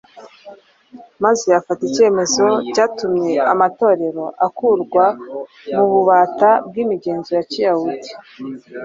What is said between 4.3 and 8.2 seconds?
akurwa mu bubata bw’imigenzo ya Kiyahudi.